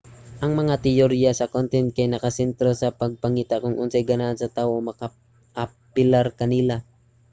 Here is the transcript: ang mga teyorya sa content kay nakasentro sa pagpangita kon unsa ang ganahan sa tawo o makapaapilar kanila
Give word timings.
ang 0.43 0.51
mga 0.59 0.75
teyorya 0.85 1.31
sa 1.35 1.49
content 1.55 1.87
kay 1.95 2.07
nakasentro 2.09 2.69
sa 2.77 2.95
pagpangita 3.01 3.55
kon 3.63 3.75
unsa 3.83 3.97
ang 3.99 4.09
ganahan 4.11 4.37
sa 4.39 4.53
tawo 4.57 4.71
o 4.79 4.85
makapaapilar 4.89 6.27
kanila 6.39 6.75